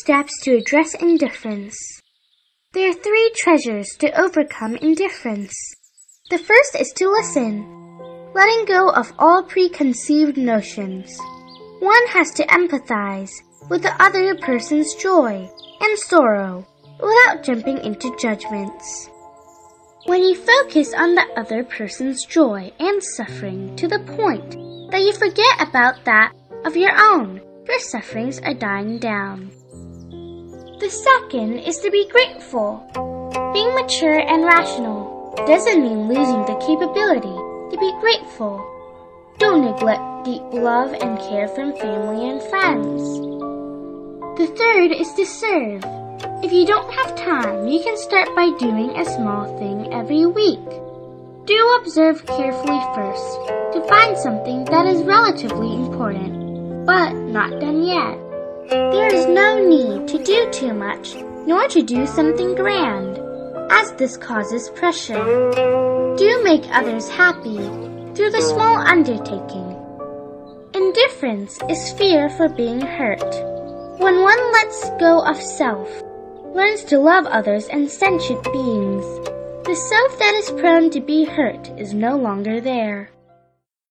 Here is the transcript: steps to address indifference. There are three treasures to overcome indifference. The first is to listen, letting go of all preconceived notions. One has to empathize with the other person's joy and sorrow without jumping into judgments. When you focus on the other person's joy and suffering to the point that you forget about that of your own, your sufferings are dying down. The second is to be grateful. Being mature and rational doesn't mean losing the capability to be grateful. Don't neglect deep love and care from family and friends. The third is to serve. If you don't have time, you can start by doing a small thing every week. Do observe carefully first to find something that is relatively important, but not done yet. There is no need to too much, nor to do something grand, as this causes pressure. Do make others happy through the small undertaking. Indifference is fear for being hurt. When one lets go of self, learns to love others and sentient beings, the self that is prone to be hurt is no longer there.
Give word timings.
steps 0.00 0.32
to 0.42 0.56
address 0.56 0.94
indifference. 0.94 1.76
There 2.72 2.90
are 2.90 2.94
three 2.94 3.32
treasures 3.34 3.88
to 4.00 4.20
overcome 4.20 4.76
indifference. 4.76 5.54
The 6.30 6.38
first 6.38 6.76
is 6.78 6.92
to 6.96 7.08
listen, 7.08 7.64
letting 8.34 8.66
go 8.66 8.90
of 8.90 9.12
all 9.18 9.42
preconceived 9.42 10.36
notions. 10.36 11.18
One 11.80 12.06
has 12.08 12.30
to 12.32 12.46
empathize 12.46 13.30
with 13.70 13.82
the 13.82 14.02
other 14.02 14.36
person's 14.36 14.94
joy 14.94 15.48
and 15.80 15.98
sorrow 15.98 16.66
without 17.00 17.42
jumping 17.42 17.78
into 17.78 18.14
judgments. 18.18 19.08
When 20.06 20.22
you 20.22 20.34
focus 20.34 20.94
on 20.94 21.14
the 21.14 21.26
other 21.36 21.64
person's 21.64 22.24
joy 22.24 22.72
and 22.78 23.02
suffering 23.02 23.76
to 23.76 23.88
the 23.88 24.00
point 24.00 24.52
that 24.90 25.02
you 25.02 25.12
forget 25.12 25.68
about 25.68 26.04
that 26.04 26.32
of 26.64 26.76
your 26.76 26.92
own, 26.96 27.40
your 27.66 27.78
sufferings 27.78 28.40
are 28.40 28.54
dying 28.54 28.98
down. 28.98 29.50
The 30.78 30.90
second 30.90 31.58
is 31.58 31.78
to 31.80 31.90
be 31.90 32.08
grateful. 32.08 32.78
Being 33.52 33.74
mature 33.74 34.20
and 34.20 34.44
rational 34.44 35.34
doesn't 35.44 35.82
mean 35.82 36.06
losing 36.06 36.46
the 36.46 36.54
capability 36.64 37.34
to 37.70 37.76
be 37.80 37.92
grateful. 38.00 38.62
Don't 39.38 39.64
neglect 39.64 40.24
deep 40.24 40.42
love 40.52 40.92
and 40.92 41.18
care 41.18 41.48
from 41.48 41.74
family 41.78 42.30
and 42.30 42.40
friends. 42.44 43.02
The 44.38 44.46
third 44.54 44.92
is 44.92 45.12
to 45.14 45.26
serve. 45.26 45.82
If 46.44 46.52
you 46.52 46.64
don't 46.64 46.94
have 46.94 47.16
time, 47.16 47.66
you 47.66 47.82
can 47.82 47.96
start 47.96 48.28
by 48.36 48.50
doing 48.60 48.96
a 48.96 49.04
small 49.04 49.58
thing 49.58 49.92
every 49.92 50.26
week. 50.26 50.62
Do 51.46 51.58
observe 51.80 52.24
carefully 52.24 52.78
first 52.94 53.34
to 53.74 53.84
find 53.88 54.16
something 54.16 54.64
that 54.66 54.86
is 54.86 55.02
relatively 55.02 55.74
important, 55.74 56.86
but 56.86 57.14
not 57.14 57.50
done 57.58 57.82
yet. 57.82 58.28
There 58.68 59.14
is 59.14 59.24
no 59.24 59.66
need 59.66 60.07
to 60.50 60.58
too 60.60 60.74
much, 60.74 61.16
nor 61.46 61.68
to 61.68 61.82
do 61.82 62.06
something 62.06 62.54
grand, 62.54 63.18
as 63.70 63.92
this 63.92 64.16
causes 64.16 64.70
pressure. 64.70 65.14
Do 66.16 66.42
make 66.44 66.64
others 66.70 67.08
happy 67.08 67.58
through 68.14 68.30
the 68.30 68.42
small 68.42 68.76
undertaking. 68.76 69.76
Indifference 70.74 71.58
is 71.68 71.92
fear 71.92 72.28
for 72.30 72.48
being 72.48 72.80
hurt. 72.80 73.22
When 74.00 74.22
one 74.22 74.52
lets 74.52 74.90
go 75.00 75.24
of 75.24 75.36
self, 75.36 75.88
learns 76.54 76.84
to 76.84 76.98
love 76.98 77.26
others 77.26 77.66
and 77.68 77.90
sentient 77.90 78.42
beings, 78.44 79.04
the 79.64 79.74
self 79.74 80.18
that 80.18 80.34
is 80.34 80.50
prone 80.60 80.90
to 80.90 81.00
be 81.00 81.24
hurt 81.24 81.68
is 81.78 81.94
no 81.94 82.16
longer 82.16 82.60
there. 82.60 83.10